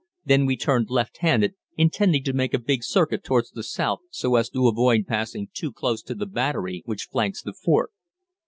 [0.25, 4.35] Then we turned left handed, intending to make a big circuit towards the south so
[4.35, 7.91] as to avoid passing too close to the battery which flanks the fort.